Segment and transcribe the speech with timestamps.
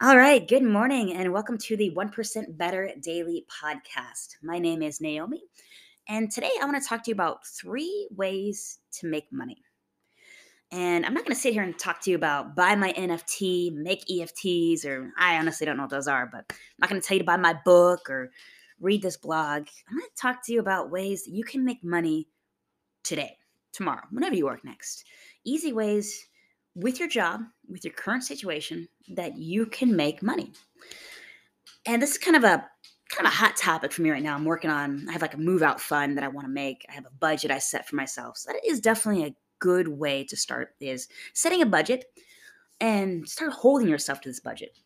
[0.00, 4.36] All right, good morning and welcome to the 1% Better Daily Podcast.
[4.44, 5.42] My name is Naomi,
[6.06, 9.60] and today I want to talk to you about three ways to make money.
[10.70, 13.74] And I'm not going to sit here and talk to you about buy my NFT,
[13.74, 17.04] make EFTs, or I honestly don't know what those are, but I'm not going to
[17.06, 18.30] tell you to buy my book or
[18.80, 19.66] read this blog.
[19.90, 22.28] I'm going to talk to you about ways you can make money
[23.02, 23.36] today,
[23.72, 25.06] tomorrow, whenever you work next.
[25.44, 26.28] Easy ways
[26.78, 30.52] with your job, with your current situation, that you can make money.
[31.86, 32.64] And this is kind of a
[33.10, 34.34] kind of a hot topic for me right now.
[34.34, 36.86] I'm working on I have like a move out fund that I want to make.
[36.88, 38.36] I have a budget I set for myself.
[38.36, 42.04] So that is definitely a good way to start is setting a budget
[42.80, 44.78] and start holding yourself to this budget.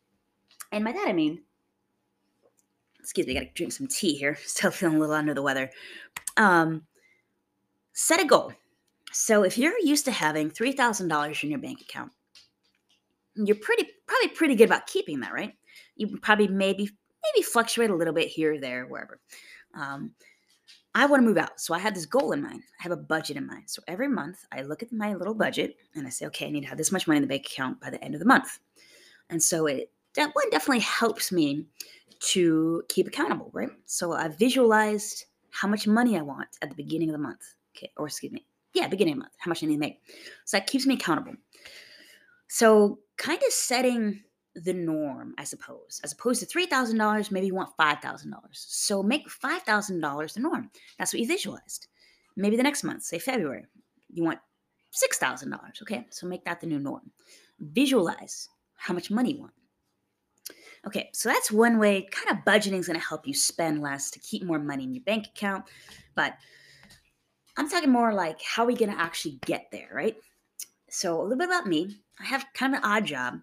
[0.70, 1.42] And by that I mean
[3.00, 4.38] excuse me, I gotta drink some tea here.
[4.46, 5.70] Still feeling a little under the weather.
[6.38, 6.86] Um,
[7.92, 8.54] set a goal.
[9.12, 12.12] So if you're used to having $3,000 in your bank account,
[13.34, 15.54] you're pretty probably pretty good about keeping that, right?
[15.96, 19.20] You probably maybe maybe fluctuate a little bit here, there, wherever.
[19.74, 20.12] Um,
[20.94, 22.62] I want to move out, so I have this goal in mind.
[22.78, 23.64] I have a budget in mind.
[23.66, 26.62] So every month, I look at my little budget and I say, okay, I need
[26.62, 28.58] to have this much money in the bank account by the end of the month.
[29.30, 31.64] And so it that one definitely helps me
[32.20, 33.70] to keep accountable, right?
[33.86, 37.54] So I visualized how much money I want at the beginning of the month.
[37.74, 40.00] Okay, or excuse me, yeah, beginning of month, how much I need to make.
[40.44, 41.34] So that keeps me accountable.
[42.48, 44.22] So kind of setting
[44.54, 46.00] the norm, I suppose.
[46.04, 48.34] As opposed to $3,000, maybe you want $5,000.
[48.52, 50.70] So make $5,000 the norm.
[50.98, 51.86] That's what you visualized.
[52.36, 53.66] Maybe the next month, say February,
[54.10, 54.38] you want
[54.92, 55.82] $6,000.
[55.82, 57.10] Okay, so make that the new norm.
[57.60, 59.52] Visualize how much money you want.
[60.86, 62.08] Okay, so that's one way.
[62.10, 64.92] Kind of budgeting is going to help you spend less to keep more money in
[64.92, 65.64] your bank account.
[66.14, 66.34] But
[67.56, 70.16] I'm talking more like how are we going to actually get there, right?
[70.88, 71.96] So, a little bit about me.
[72.20, 73.40] I have kind of an odd job.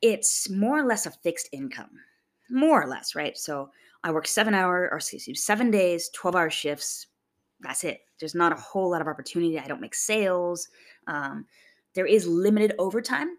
[0.00, 1.90] It's more or less a fixed income,
[2.50, 3.36] more or less, right?
[3.36, 3.70] So,
[4.04, 7.06] I work seven hour or excuse me, seven days, 12 hour shifts.
[7.60, 8.00] That's it.
[8.18, 9.58] There's not a whole lot of opportunity.
[9.58, 10.68] I don't make sales.
[11.06, 11.46] Um,
[11.94, 13.36] there is limited overtime.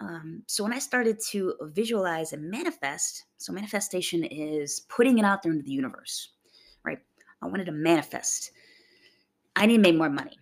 [0.00, 5.42] Um, so when I started to visualize and manifest, so manifestation is putting it out
[5.42, 6.30] there into the universe,
[6.84, 6.98] right?
[7.42, 8.50] I wanted to manifest
[9.56, 10.38] I need to make more money.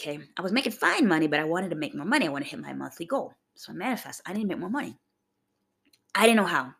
[0.00, 0.20] Okay.
[0.36, 2.26] I was making fine money, but I wanted to make more money.
[2.26, 3.32] I want to hit my monthly goal.
[3.54, 4.20] So I manifest.
[4.26, 4.98] I need to make more money.
[6.14, 6.72] I didn't know how.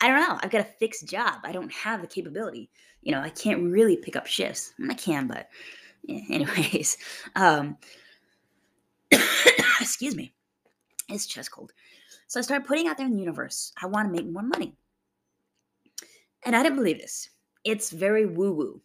[0.00, 0.38] I don't know.
[0.42, 1.40] I've got a fixed job.
[1.44, 2.70] I don't have the capability.
[3.02, 4.74] You know, I can't really pick up shifts.
[4.90, 5.48] I can, but
[6.02, 6.98] yeah, anyways.
[7.36, 7.76] Um,
[9.80, 10.34] excuse me.
[11.08, 11.72] It's chest cold.
[12.26, 13.72] So I started putting out there in the universe.
[13.80, 14.74] I want to make more money.
[16.44, 17.28] And I didn't believe this.
[17.64, 18.80] It's very woo woo.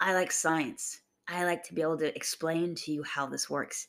[0.00, 1.01] I like science.
[1.28, 3.88] I like to be able to explain to you how this works.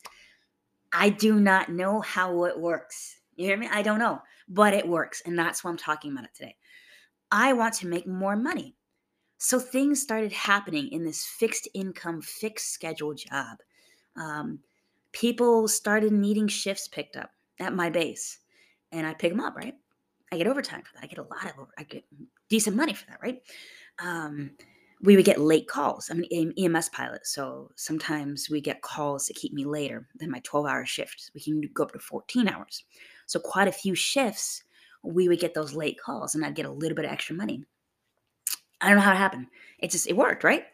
[0.91, 3.17] I do not know how it works.
[3.35, 3.67] You hear me?
[3.71, 5.21] I don't know, but it works.
[5.25, 6.55] And that's why I'm talking about it today.
[7.31, 8.75] I want to make more money.
[9.39, 13.57] So things started happening in this fixed income, fixed schedule job.
[14.15, 14.59] Um,
[15.11, 18.39] people started needing shifts picked up at my base,
[18.91, 19.73] and I pick them up, right?
[20.31, 21.03] I get overtime for that.
[21.03, 22.05] I get a lot of, I get
[22.49, 23.41] decent money for that, right?
[23.99, 24.51] Um,
[25.03, 26.09] we would get late calls.
[26.09, 30.39] I'm an EMS pilot, so sometimes we get calls to keep me later than my
[30.43, 31.29] 12 hour shift.
[31.35, 32.85] We can go up to 14 hours.
[33.25, 34.63] So, quite a few shifts,
[35.03, 37.65] we would get those late calls and I'd get a little bit of extra money.
[38.79, 39.47] I don't know how it happened.
[39.79, 40.65] It just, it worked, right?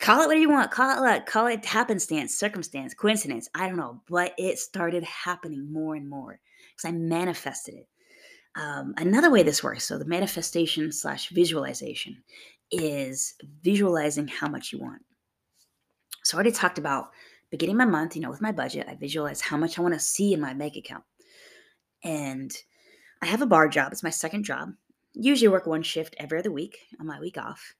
[0.00, 0.70] Call it what you want.
[0.70, 3.48] Call it like, call it happenstance, circumstance, coincidence.
[3.54, 4.02] I don't know.
[4.06, 6.40] But it started happening more and more
[6.76, 7.88] because I manifested it.
[8.56, 12.22] Um, another way this works so the manifestation slash visualization
[12.70, 15.02] is visualizing how much you want.
[16.22, 17.10] So I already talked about
[17.50, 20.00] beginning my month, you know, with my budget, I visualize how much I want to
[20.00, 21.04] see in my bank account.
[22.02, 22.52] And
[23.22, 24.70] I have a bar job, it's my second job.
[25.12, 27.74] Usually work one shift every other week on my week off.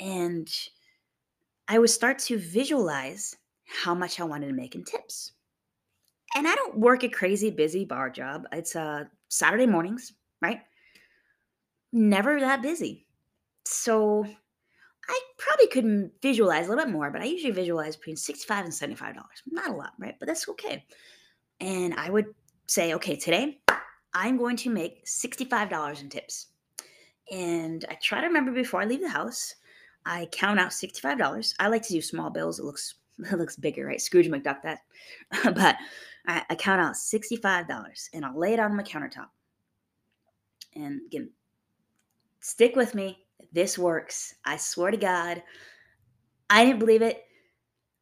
[0.00, 0.48] And
[1.68, 3.36] I would start to visualize
[3.66, 5.32] how much I wanted to make in tips.
[6.34, 8.44] And I don't work a crazy busy bar job.
[8.52, 9.04] It's uh
[9.34, 10.60] Saturday mornings, right?
[11.92, 13.06] Never that busy.
[13.66, 14.24] So
[15.08, 18.72] I probably couldn't visualize a little bit more, but I usually visualize between 65 and
[18.72, 19.16] $75.
[19.50, 20.14] Not a lot, right?
[20.18, 20.84] But that's okay.
[21.60, 22.26] And I would
[22.66, 23.60] say, okay, today
[24.14, 26.46] I'm going to make $65 in tips.
[27.32, 29.54] And I try to remember before I leave the house,
[30.06, 31.54] I count out $65.
[31.58, 32.58] I like to do small bills.
[32.58, 34.00] It looks it looks bigger, right?
[34.00, 34.80] Scrooge McDuck that.
[35.54, 35.76] but
[36.26, 39.28] I, I count out $65 and I'll lay it on my countertop.
[40.74, 41.30] And again,
[42.40, 44.34] stick with me this works.
[44.44, 45.42] I swear to God.
[46.50, 47.22] I didn't believe it.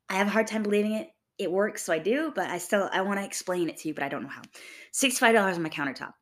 [0.08, 1.08] I have a hard time believing it.
[1.38, 3.94] It works, so I do, but I still I want to explain it to you,
[3.94, 4.42] but I don't know how.
[4.94, 6.12] $65 on my countertop.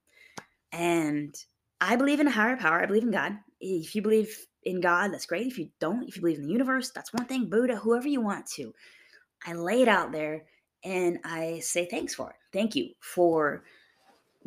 [0.73, 1.35] And
[1.81, 2.81] I believe in a higher power.
[2.81, 3.33] I believe in God.
[3.61, 5.47] If you believe in God, that's great.
[5.47, 7.51] If you don't, if you believe in the universe, that's one thing.
[7.51, 8.73] Buddha, whoever you want to.
[9.45, 10.45] I lay it out there
[10.85, 12.37] and I say thanks for it.
[12.53, 13.63] Thank you for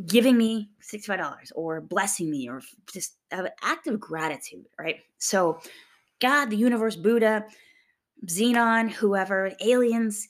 [0.06, 4.97] giving me $65 or blessing me or just an act of gratitude, right?
[5.19, 5.59] So,
[6.19, 7.45] God, the universe, Buddha,
[8.25, 10.27] Xenon, whoever, aliens,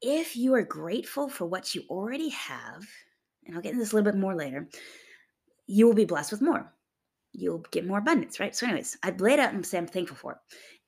[0.00, 2.86] if you are grateful for what you already have,
[3.44, 4.68] and I'll get into this a little bit more later,
[5.66, 6.72] you will be blessed with more.
[7.32, 8.54] You'll get more abundance, right?
[8.54, 10.38] So, anyways, I laid out and say I'm thankful for it.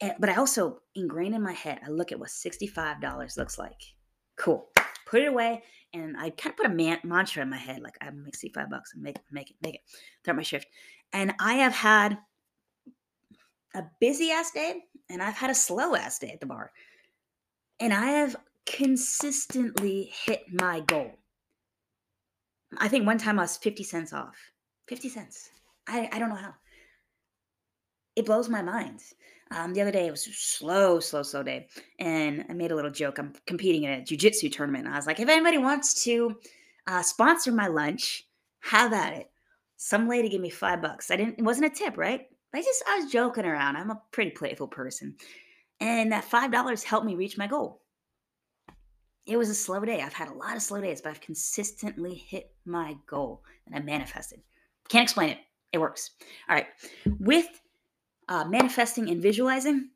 [0.00, 3.80] And, but I also ingrained in my head, I look at what $65 looks like.
[4.36, 4.68] Cool.
[5.06, 5.62] Put it away.
[5.92, 8.70] And I kind of put a man- mantra in my head, like I'm make 65
[8.70, 9.80] bucks and make it, make it, make it
[10.22, 10.66] throughout my shift.
[11.12, 12.18] And I have had
[13.74, 16.72] a busy ass day and I've had a slow ass day at the bar.
[17.80, 18.36] And I have
[18.66, 21.12] consistently hit my goal.
[22.78, 24.36] I think one time I was 50 cents off.
[24.88, 25.50] 50 cents.
[25.86, 26.54] I, I don't know how.
[28.16, 29.00] It blows my mind.
[29.50, 31.68] Um, the other day it was a slow, slow, slow day,
[32.00, 33.18] and I made a little joke.
[33.18, 34.88] I'm competing in a jujitsu tournament.
[34.88, 36.36] I was like, if anybody wants to
[36.86, 38.26] uh, sponsor my lunch,
[38.60, 39.30] have at it.
[39.76, 41.10] Some lady gave me five bucks.
[41.10, 41.38] I didn't.
[41.38, 42.26] It wasn't a tip, right?
[42.54, 43.76] I just I was joking around.
[43.76, 45.14] I'm a pretty playful person,
[45.80, 47.82] and that five dollars helped me reach my goal.
[49.26, 50.00] It was a slow day.
[50.00, 53.80] I've had a lot of slow days, but I've consistently hit my goal and I
[53.80, 54.40] manifested.
[54.88, 55.38] Can't explain it.
[55.72, 56.12] It works.
[56.48, 56.68] All right.
[57.18, 57.48] With
[58.28, 59.90] uh, manifesting and visualizing,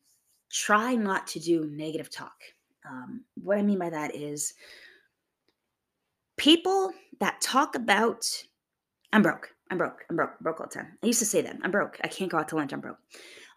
[0.50, 2.36] try not to do negative talk.
[2.88, 4.54] Um, what I mean by that is
[6.36, 8.24] people that talk about,
[9.12, 10.98] I'm broke, I'm broke, I'm broke, broke all the time.
[11.02, 11.98] I used to say that I'm broke.
[12.02, 12.72] I can't go out to lunch.
[12.72, 12.98] I'm broke.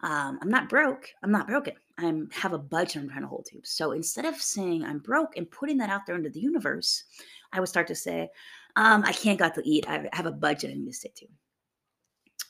[0.02, 1.08] Um, I'm not broke.
[1.22, 1.74] I'm not broken.
[1.98, 3.60] I have a budget I'm trying to hold to.
[3.64, 7.04] So instead of saying I'm broke and putting that out there into the universe,
[7.52, 8.28] I would start to say,
[8.76, 9.88] um, I can't go out to eat.
[9.88, 11.26] I have a budget I need to stick to.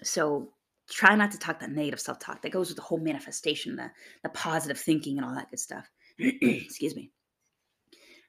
[0.02, 0.48] So
[0.88, 3.90] try not to talk that negative self talk that goes with the whole manifestation, the,
[4.22, 5.88] the positive thinking, and all that good stuff.
[6.18, 7.10] Excuse me.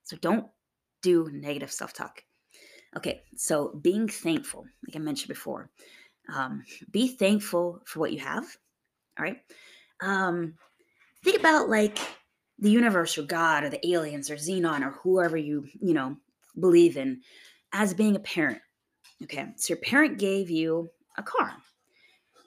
[0.04, 0.48] So don't
[1.02, 2.24] do negative self talk.
[2.96, 5.69] Okay, so being thankful, like I mentioned before,
[6.34, 8.46] um, be thankful for what you have.
[9.19, 9.38] All right.
[10.01, 10.56] Um,
[11.24, 11.98] think about like
[12.60, 16.16] the universe or God or the aliens or Xenon or whoever you, you know,
[16.58, 17.22] believe in
[17.74, 18.62] as being a parent.
[19.24, 19.46] Okay.
[19.58, 21.54] So your parent gave you a car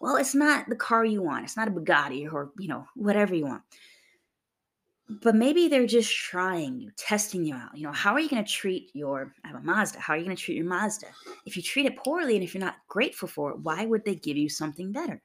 [0.00, 1.44] well, it's not the car you want.
[1.44, 3.62] It's not a Bugatti or, you know, whatever you want.
[5.08, 7.76] But maybe they're just trying you, testing you out.
[7.76, 9.98] You know, how are you going to treat your, I have a Mazda.
[9.98, 11.06] How are you going to treat your Mazda?
[11.46, 14.14] If you treat it poorly and if you're not grateful for it, why would they
[14.14, 15.22] give you something better?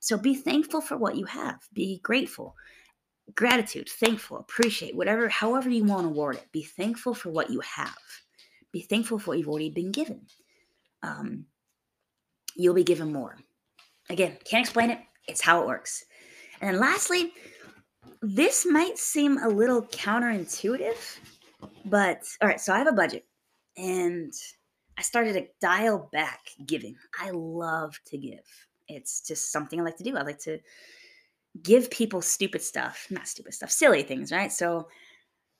[0.00, 1.60] So be thankful for what you have.
[1.72, 2.56] Be grateful.
[3.36, 6.50] Gratitude, thankful, appreciate, whatever, however you want to word it.
[6.50, 7.96] Be thankful for what you have.
[8.72, 10.26] Be thankful for what you've already been given.
[11.04, 11.46] Um,
[12.56, 13.38] you'll be given more.
[14.10, 14.98] Again, can't explain it.
[15.28, 16.04] It's how it works.
[16.60, 17.32] And then lastly,
[18.20, 21.18] this might seem a little counterintuitive,
[21.84, 23.26] but all right, so I have a budget
[23.76, 24.32] and
[24.98, 26.96] I started to dial back giving.
[27.18, 28.44] I love to give.
[28.88, 30.16] It's just something I like to do.
[30.16, 30.58] I like to
[31.62, 34.52] give people stupid stuff, not stupid stuff, silly things, right?
[34.52, 34.88] So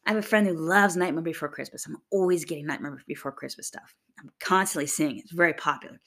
[0.07, 1.87] I have a friend who loves Nightmare Before Christmas.
[1.87, 3.95] I'm always getting Nightmare Before Christmas stuff.
[4.19, 5.25] I'm constantly seeing it.
[5.25, 6.01] It's very popular.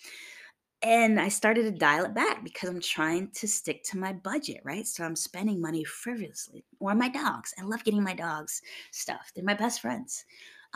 [0.86, 4.62] And I started to dial it back because I'm trying to stick to my budget,
[4.64, 4.86] right?
[4.86, 6.64] So I'm spending money frivolously.
[6.80, 7.56] Or my dogs.
[7.58, 8.62] I love getting my dogs
[8.92, 9.32] stuff.
[9.34, 10.26] They're my best friends.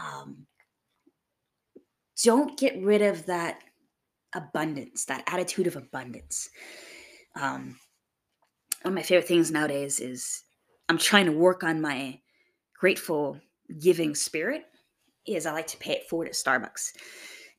[0.03, 0.47] Um,
[2.23, 3.59] don't get rid of that
[4.33, 6.49] abundance, that attitude of abundance.
[7.39, 7.77] Um,
[8.81, 10.41] one of my favorite things nowadays is
[10.89, 12.19] I'm trying to work on my
[12.79, 13.39] grateful
[13.79, 14.63] giving spirit.
[15.27, 16.93] Is I like to pay it forward at Starbucks.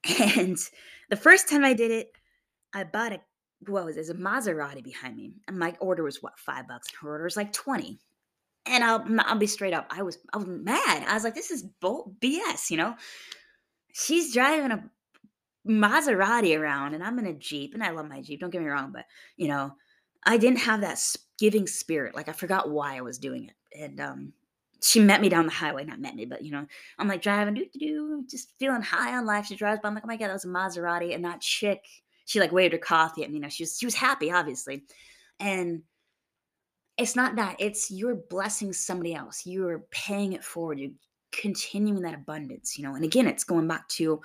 [0.37, 0.57] And
[1.11, 2.11] the first time I did it,
[2.75, 3.21] I bought a
[3.67, 3.95] what was?
[3.95, 7.25] There's a Maserati behind me, and my order was what five bucks, and her order
[7.25, 7.99] was like twenty.
[8.67, 9.87] And I'll I'll be straight up.
[9.91, 11.05] I was I was mad.
[11.07, 12.71] I was like, this is bull BS.
[12.71, 12.95] You know,
[13.93, 14.85] she's driving a
[15.69, 18.41] Maserati around, and I'm in a Jeep, and I love my Jeep.
[18.41, 19.05] Don't get me wrong, but
[19.37, 19.73] you know,
[20.25, 21.03] I didn't have that
[21.39, 22.15] giving spirit.
[22.15, 24.33] Like I forgot why I was doing it, and um,
[24.83, 25.85] she met me down the highway.
[25.85, 26.67] Not met me, but you know,
[26.99, 29.47] I'm like driving, do do, just feeling high on life.
[29.47, 29.89] She drives by.
[29.89, 31.85] I'm like, oh my god, that was a Maserati, and that chick
[32.31, 33.39] she like waved her coffee at me.
[33.39, 34.85] You know, she was she was happy, obviously.
[35.41, 35.83] And
[36.97, 39.45] it's not that, it's you're blessing somebody else.
[39.45, 40.79] You're paying it forward.
[40.79, 40.93] You're
[41.33, 42.95] continuing that abundance, you know.
[42.95, 44.21] And again, it's going back to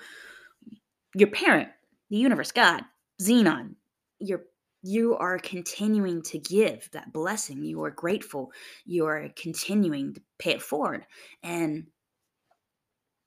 [1.16, 1.68] your parent,
[2.10, 2.82] the universe, God,
[3.20, 3.74] Xenon.
[4.20, 4.44] You're
[4.82, 7.64] you are continuing to give that blessing.
[7.64, 8.52] You are grateful.
[8.84, 11.06] You are continuing to pay it forward.
[11.42, 11.88] And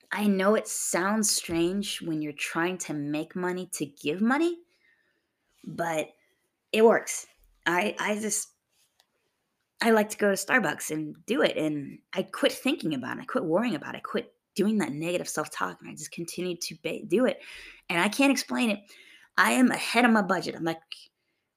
[0.09, 4.55] I know it sounds strange when you're trying to make money to give money,
[5.63, 6.07] but
[6.71, 7.25] it works.
[7.65, 8.49] I I just
[9.81, 13.21] I like to go to Starbucks and do it and I quit thinking about it.
[13.21, 13.99] I quit worrying about it.
[13.99, 17.39] I quit doing that negative self-talk and I just continued to ba- do it.
[17.89, 18.79] And I can't explain it.
[19.37, 20.55] I am ahead of my budget.
[20.55, 20.81] I'm like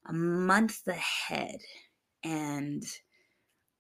[0.07, 1.59] a month ahead.
[2.23, 2.85] And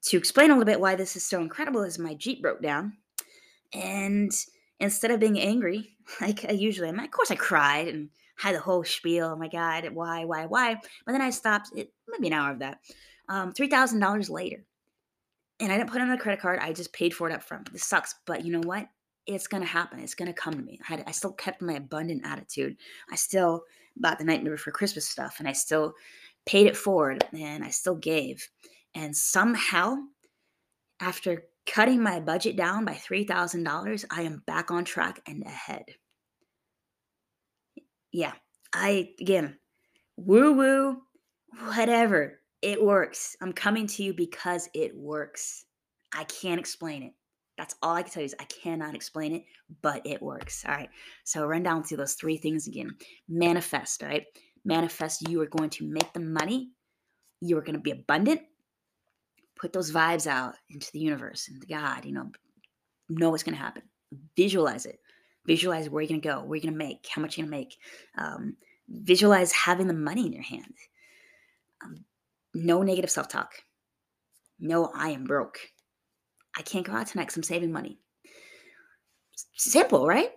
[0.07, 2.95] to explain a little bit why this is so incredible is my Jeep broke down.
[3.73, 4.33] And
[4.81, 8.61] instead of being angry, like I usually am, of course I cried and had the
[8.61, 9.27] whole spiel.
[9.27, 10.77] Oh my God, why, why, why?
[11.07, 12.79] But then I stopped, it, maybe an hour of that.
[13.29, 14.65] Um, $3,000 later.
[15.61, 16.59] And I didn't put it on a credit card.
[16.61, 17.73] I just paid for it up front.
[17.73, 18.17] This sucks.
[18.27, 18.89] But you know what?
[19.27, 20.01] It's going to happen.
[20.01, 20.81] It's going to come to me.
[20.83, 22.77] I, had, I still kept my abundant attitude.
[23.11, 23.63] I still
[23.97, 25.95] bought the Nightmare for Christmas stuff and I still
[26.47, 28.49] paid it forward and I still gave.
[28.95, 29.97] And somehow,
[31.01, 35.85] after cutting my budget down by $3,000, I am back on track and ahead.
[38.13, 38.33] Yeah,
[38.75, 39.57] I, again,
[40.17, 41.03] woo woo,
[41.75, 42.41] whatever.
[42.61, 43.37] It works.
[43.41, 45.65] I'm coming to you because it works.
[46.15, 47.13] I can't explain it.
[47.59, 49.45] That's all I can tell you is I cannot explain it,
[49.83, 50.65] but it works.
[50.67, 50.89] All right.
[51.25, 52.97] So run down through those three things again.
[53.29, 54.25] Manifest, right?
[54.65, 56.71] Manifest you are going to make the money.
[57.41, 58.43] You are going to be abundant
[59.63, 62.33] put those vibes out into the universe and God, you know,
[63.09, 63.83] know what's going to happen.
[64.37, 64.99] Visualize it.
[65.47, 67.53] Visualize where you're going to go, where you're going to make, how much you're going
[67.53, 67.79] to make.
[68.17, 68.57] Um,
[68.89, 70.75] visualize having the money in your hand.
[71.85, 72.05] Um,
[72.55, 73.53] no negative self talk.
[74.61, 75.59] No, I am broke.
[76.57, 77.99] I can't go out tonight because I'm saving money.
[79.57, 80.31] Simple, right?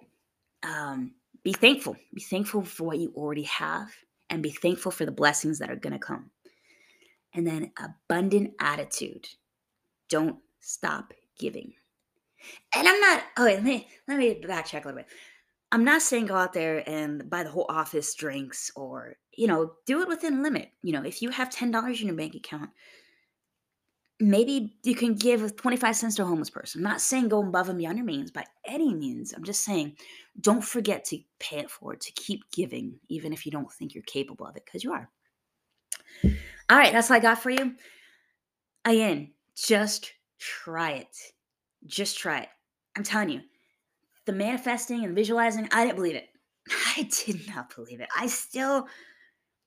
[0.63, 1.95] Um, be thankful.
[2.13, 3.89] Be thankful for what you already have
[4.29, 6.31] and be thankful for the blessings that are going to come
[7.35, 9.27] and then abundant attitude.
[10.09, 11.73] Don't stop giving.
[12.75, 15.07] And I'm not, oh, wait, let me, let me backtrack a little bit.
[15.71, 19.73] I'm not saying go out there and buy the whole office drinks or, you know,
[19.85, 20.69] do it within limit.
[20.83, 22.69] You know, if you have $10 in your bank account,
[24.19, 26.79] maybe you can give 25 cents to a homeless person.
[26.79, 29.33] I'm not saying go above and beyond your means by any means.
[29.33, 29.97] I'm just saying
[30.39, 34.03] don't forget to pay it forward, to keep giving, even if you don't think you're
[34.03, 35.09] capable of it, because you are.
[36.69, 37.75] All right, that's all I got for you.
[38.85, 41.17] Again, just try it.
[41.85, 42.49] Just try it.
[42.95, 43.41] I'm telling you,
[44.25, 46.29] the manifesting and visualizing, I didn't believe it.
[46.97, 48.09] I did not believe it.
[48.17, 48.87] I still,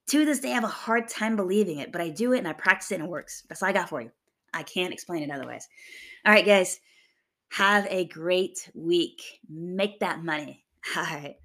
[0.07, 2.53] to this day, have a hard time believing it, but I do it and I
[2.53, 3.43] practice it and it works.
[3.47, 4.11] That's all I got for you.
[4.53, 5.67] I can't explain it otherwise.
[6.25, 6.79] All right, guys,
[7.49, 9.39] have a great week.
[9.49, 10.65] Make that money.
[10.97, 11.35] All right.